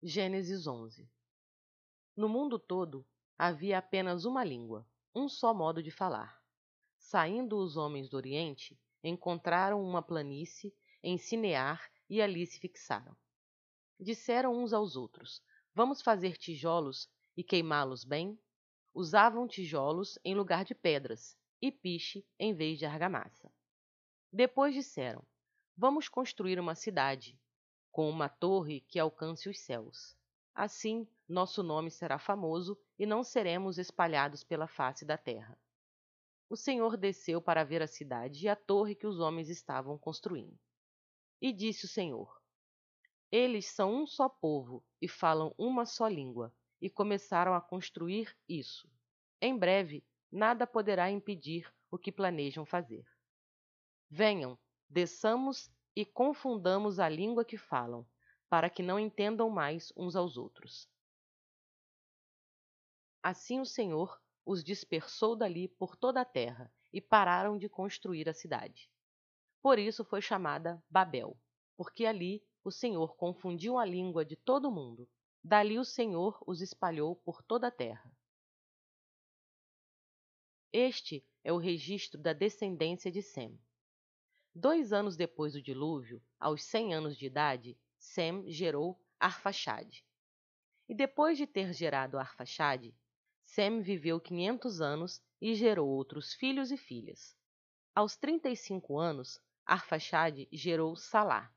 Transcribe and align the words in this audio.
Gênesis 0.00 0.68
11 0.68 1.10
No 2.16 2.28
mundo 2.28 2.56
todo 2.56 3.04
havia 3.36 3.78
apenas 3.78 4.24
uma 4.24 4.44
língua, 4.44 4.86
um 5.12 5.28
só 5.28 5.52
modo 5.52 5.82
de 5.82 5.90
falar. 5.90 6.40
Saindo 6.96 7.56
os 7.56 7.76
homens 7.76 8.08
do 8.08 8.16
Oriente, 8.16 8.80
encontraram 9.02 9.82
uma 9.82 10.00
planície 10.00 10.72
em 11.02 11.18
Sinear 11.18 11.90
e 12.08 12.22
ali 12.22 12.46
se 12.46 12.60
fixaram. 12.60 13.16
Disseram 13.98 14.56
uns 14.62 14.72
aos 14.72 14.94
outros: 14.94 15.42
Vamos 15.74 16.00
fazer 16.00 16.36
tijolos 16.36 17.10
e 17.36 17.42
queimá-los 17.42 18.04
bem? 18.04 18.38
Usavam 18.94 19.48
tijolos 19.48 20.16
em 20.24 20.32
lugar 20.32 20.64
de 20.64 20.76
pedras 20.76 21.36
e 21.60 21.72
piche 21.72 22.24
em 22.38 22.54
vez 22.54 22.78
de 22.78 22.86
argamassa. 22.86 23.52
Depois 24.32 24.72
disseram: 24.72 25.26
Vamos 25.76 26.08
construir 26.08 26.60
uma 26.60 26.76
cidade, 26.76 27.36
com 27.98 28.08
uma 28.08 28.28
torre 28.28 28.82
que 28.82 28.96
alcance 28.96 29.48
os 29.48 29.58
céus. 29.58 30.16
Assim, 30.54 31.04
nosso 31.28 31.64
nome 31.64 31.90
será 31.90 32.16
famoso 32.16 32.78
e 32.96 33.04
não 33.04 33.24
seremos 33.24 33.76
espalhados 33.76 34.44
pela 34.44 34.68
face 34.68 35.04
da 35.04 35.18
terra. 35.18 35.58
O 36.48 36.54
Senhor 36.54 36.96
desceu 36.96 37.42
para 37.42 37.64
ver 37.64 37.82
a 37.82 37.88
cidade 37.88 38.44
e 38.44 38.48
a 38.48 38.54
torre 38.54 38.94
que 38.94 39.04
os 39.04 39.18
homens 39.18 39.48
estavam 39.48 39.98
construindo. 39.98 40.56
E 41.42 41.52
disse 41.52 41.86
o 41.86 41.88
Senhor: 41.88 42.40
Eles 43.32 43.66
são 43.66 44.02
um 44.02 44.06
só 44.06 44.28
povo 44.28 44.80
e 45.02 45.08
falam 45.08 45.52
uma 45.58 45.84
só 45.84 46.06
língua, 46.06 46.54
e 46.80 46.88
começaram 46.88 47.52
a 47.52 47.60
construir 47.60 48.32
isso. 48.48 48.88
Em 49.40 49.58
breve, 49.58 50.06
nada 50.30 50.68
poderá 50.68 51.10
impedir 51.10 51.68
o 51.90 51.98
que 51.98 52.12
planejam 52.12 52.64
fazer. 52.64 53.04
Venham, 54.08 54.56
desçamos 54.88 55.68
e 55.94 56.04
confundamos 56.04 56.98
a 56.98 57.08
língua 57.08 57.44
que 57.44 57.56
falam, 57.56 58.06
para 58.48 58.70
que 58.70 58.82
não 58.82 58.98
entendam 58.98 59.50
mais 59.50 59.92
uns 59.96 60.16
aos 60.16 60.36
outros. 60.36 60.88
Assim 63.22 63.60
o 63.60 63.66
Senhor 63.66 64.20
os 64.44 64.64
dispersou 64.64 65.36
dali 65.36 65.68
por 65.68 65.96
toda 65.96 66.20
a 66.20 66.24
terra 66.24 66.72
e 66.92 67.00
pararam 67.00 67.58
de 67.58 67.68
construir 67.68 68.28
a 68.28 68.32
cidade. 68.32 68.90
Por 69.60 69.78
isso 69.78 70.04
foi 70.04 70.22
chamada 70.22 70.82
Babel, 70.88 71.36
porque 71.76 72.06
ali 72.06 72.42
o 72.64 72.70
Senhor 72.70 73.16
confundiu 73.16 73.78
a 73.78 73.84
língua 73.84 74.24
de 74.24 74.36
todo 74.36 74.70
mundo. 74.70 75.08
Dali 75.42 75.78
o 75.78 75.84
Senhor 75.84 76.42
os 76.46 76.60
espalhou 76.60 77.16
por 77.16 77.42
toda 77.42 77.68
a 77.68 77.70
terra. 77.70 78.10
Este 80.72 81.24
é 81.42 81.52
o 81.52 81.58
registro 81.58 82.20
da 82.20 82.32
descendência 82.32 83.10
de 83.10 83.22
Sem. 83.22 83.58
Dois 84.60 84.92
anos 84.92 85.16
depois 85.16 85.52
do 85.52 85.62
dilúvio, 85.62 86.20
aos 86.36 86.64
cem 86.64 86.92
anos 86.92 87.16
de 87.16 87.26
idade, 87.26 87.78
Sem 87.96 88.50
gerou 88.50 89.00
Arfaxade. 89.20 90.04
E 90.88 90.94
depois 90.96 91.38
de 91.38 91.46
ter 91.46 91.72
gerado 91.72 92.18
Arfaxade, 92.18 92.92
Sem 93.44 93.80
viveu 93.80 94.20
quinhentos 94.20 94.80
anos 94.80 95.22
e 95.40 95.54
gerou 95.54 95.88
outros 95.88 96.34
filhos 96.34 96.72
e 96.72 96.76
filhas. 96.76 97.36
Aos 97.94 98.16
trinta 98.16 98.48
e 98.48 98.56
cinco 98.56 98.98
anos, 98.98 99.40
Arfaxade 99.64 100.48
gerou 100.50 100.96
Salá. 100.96 101.54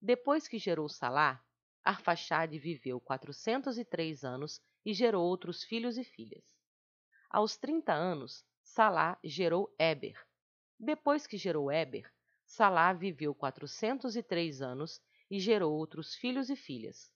Depois 0.00 0.48
que 0.48 0.58
gerou 0.58 0.88
Salá, 0.88 1.40
Arfaxade 1.84 2.58
viveu 2.58 3.00
quatrocentos 3.00 3.78
e 3.78 3.84
três 3.84 4.24
anos 4.24 4.60
e 4.84 4.92
gerou 4.92 5.24
outros 5.24 5.62
filhos 5.62 5.96
e 5.96 6.02
filhas. 6.02 6.42
Aos 7.30 7.56
trinta 7.56 7.92
anos, 7.92 8.44
Salá 8.64 9.16
gerou 9.22 9.72
Éber. 9.78 10.20
Depois 10.76 11.24
que 11.24 11.36
gerou 11.36 11.70
Éber, 11.70 12.12
Salá 12.54 12.92
viveu 12.92 13.34
quatrocentos 13.34 14.14
e 14.14 14.22
três 14.22 14.60
anos 14.60 15.00
e 15.30 15.40
gerou 15.40 15.72
outros 15.72 16.14
filhos 16.14 16.50
e 16.50 16.54
filhas. 16.54 17.10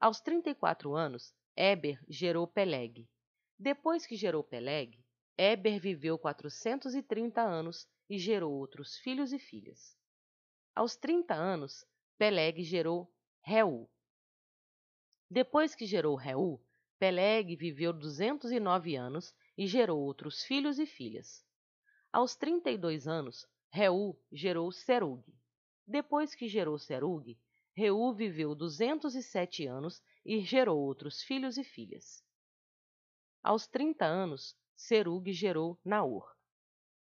Aos 0.00 0.20
trinta 0.20 0.50
e 0.50 0.56
quatro 0.56 0.92
anos, 0.96 1.32
Éber 1.54 2.04
gerou 2.08 2.48
Peleg. 2.48 3.08
Depois 3.56 4.04
que 4.04 4.16
gerou 4.16 4.42
Peleg, 4.42 4.98
Éber 5.38 5.78
viveu 5.80 6.18
quatrocentos 6.18 6.96
e 6.96 7.00
trinta 7.00 7.40
anos 7.42 7.86
e 8.08 8.18
gerou 8.18 8.52
outros 8.52 8.96
filhos 8.96 9.32
e 9.32 9.38
filhas. 9.38 9.96
Aos 10.74 10.96
trinta 10.96 11.34
anos, 11.34 11.86
Peleg 12.18 12.60
gerou 12.64 13.08
Reu. 13.42 13.88
Depois 15.30 15.76
que 15.76 15.86
gerou 15.86 16.16
Reu, 16.16 16.60
Peleg 16.98 17.54
viveu 17.54 17.92
duzentos 17.92 18.50
e 18.50 18.58
nove 18.58 18.96
anos 18.96 19.32
e 19.56 19.68
gerou 19.68 20.00
outros 20.00 20.42
filhos 20.42 20.80
e 20.80 20.86
filhas. 20.86 21.46
Aos 22.12 22.34
trinta 22.34 22.68
e 22.68 22.76
dois 22.76 23.06
anos, 23.06 23.46
Reu 23.72 24.18
gerou 24.32 24.72
Serug. 24.72 25.24
Depois 25.86 26.34
que 26.34 26.48
gerou 26.48 26.76
Serug, 26.76 27.38
Reu 27.72 28.12
viveu 28.12 28.54
duzentos 28.54 29.14
e 29.14 29.22
sete 29.22 29.64
anos 29.64 30.02
e 30.24 30.40
gerou 30.40 30.78
outros 30.78 31.22
filhos 31.22 31.56
e 31.56 31.62
filhas. 31.62 32.24
Aos 33.42 33.68
trinta 33.68 34.04
anos, 34.04 34.56
Serug 34.76 35.32
gerou 35.32 35.78
Naor. 35.84 36.36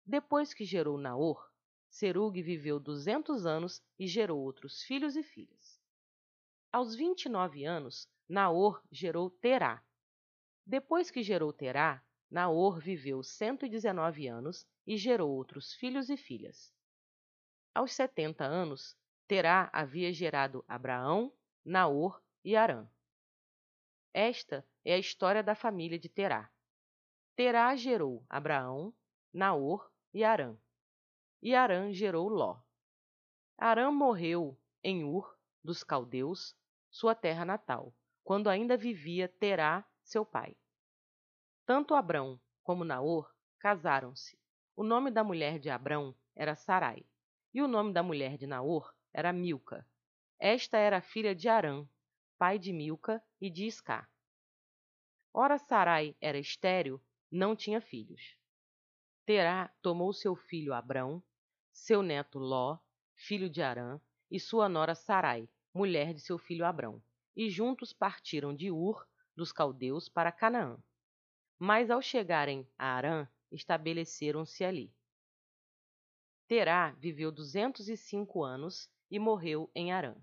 Depois 0.03 0.53
que 0.53 0.65
gerou 0.65 0.97
Naor, 0.97 1.49
Serug 1.87 2.41
viveu 2.41 2.79
duzentos 2.79 3.45
anos 3.45 3.81
e 3.97 4.07
gerou 4.07 4.41
outros 4.41 4.81
filhos 4.81 5.15
e 5.15 5.21
filhas. 5.21 5.79
Aos 6.71 6.95
vinte 6.95 7.25
e 7.25 7.29
nove 7.29 7.63
anos, 7.63 8.09
Naor 8.27 8.83
gerou 8.91 9.29
Terá. 9.29 9.85
Depois 10.65 11.11
que 11.11 11.21
gerou 11.21 11.53
Terá, 11.53 12.03
Naor 12.35 12.81
viveu 12.81 13.23
cento 13.23 13.65
e 13.65 13.69
dezenove 13.69 14.27
anos 14.27 14.67
e 14.85 14.97
gerou 14.97 15.31
outros 15.31 15.73
filhos 15.73 16.09
e 16.09 16.17
filhas. 16.17 16.69
Aos 17.73 17.93
setenta 17.93 18.43
anos, 18.43 18.93
Terá 19.25 19.69
havia 19.71 20.11
gerado 20.11 20.61
Abraão, 20.67 21.31
Naor 21.63 22.21
e 22.43 22.53
Arã. 22.53 22.85
Esta 24.13 24.67
é 24.83 24.95
a 24.95 24.97
história 24.97 25.41
da 25.41 25.55
família 25.55 25.97
de 25.97 26.09
Terá. 26.09 26.51
Terá 27.37 27.73
gerou 27.73 28.25
Abraão, 28.29 28.93
Naor 29.31 29.89
e 30.13 30.21
Arã. 30.21 30.57
E 31.41 31.55
Arã 31.55 31.93
gerou 31.93 32.27
Ló. 32.27 32.59
Arã 33.57 33.89
morreu 33.91 34.59
em 34.83 35.05
Ur 35.05 35.39
dos 35.63 35.85
caldeus, 35.85 36.53
sua 36.91 37.15
terra 37.15 37.45
natal, 37.45 37.95
quando 38.25 38.49
ainda 38.49 38.75
vivia 38.75 39.29
Terá, 39.29 39.89
seu 40.03 40.25
pai. 40.25 40.53
Tanto 41.65 41.95
Abrão 41.95 42.39
como 42.61 42.85
Naor 42.85 43.33
casaram-se. 43.57 44.37
O 44.75 44.83
nome 44.83 45.09
da 45.09 45.23
mulher 45.23 45.57
de 45.57 45.67
Abrão 45.67 46.15
era 46.35 46.53
Sarai, 46.53 47.03
e 47.51 47.59
o 47.59 47.67
nome 47.67 47.91
da 47.91 48.03
mulher 48.03 48.37
de 48.37 48.45
Naor 48.45 48.93
era 49.11 49.33
Milca. 49.33 49.83
Esta 50.37 50.77
era 50.77 51.01
filha 51.01 51.33
de 51.33 51.49
Arã, 51.49 51.83
pai 52.37 52.59
de 52.59 52.71
Milca 52.71 53.19
e 53.41 53.49
de 53.49 53.65
Iscá. 53.65 54.07
Ora 55.33 55.57
Sarai 55.57 56.15
era 56.21 56.37
estéril, 56.37 57.01
não 57.31 57.55
tinha 57.55 57.81
filhos. 57.81 58.37
Terá 59.25 59.73
tomou 59.81 60.13
seu 60.13 60.35
filho 60.35 60.71
Abrão, 60.71 61.23
seu 61.73 62.03
neto 62.03 62.37
Ló, 62.37 62.77
filho 63.15 63.49
de 63.49 63.63
Arã, 63.63 63.99
e 64.29 64.39
sua 64.39 64.69
nora 64.69 64.93
Sarai, 64.93 65.49
mulher 65.73 66.13
de 66.13 66.19
seu 66.19 66.37
filho 66.37 66.63
Abrão, 66.63 67.01
e 67.35 67.49
juntos 67.49 67.91
partiram 67.91 68.55
de 68.55 68.69
Ur, 68.69 69.03
dos 69.35 69.51
caldeus, 69.51 70.07
para 70.07 70.31
Canaã 70.31 70.77
mas 71.57 71.89
ao 71.89 72.01
chegarem 72.01 72.67
a 72.77 72.95
Arã, 72.95 73.27
estabeleceram-se 73.51 74.63
ali. 74.63 74.93
Terá 76.47 76.91
viveu 76.91 77.31
duzentos 77.31 77.89
e 77.89 77.97
cinco 77.97 78.43
anos 78.43 78.89
e 79.09 79.17
morreu 79.17 79.69
em 79.73 79.91
Arã. 79.91 80.15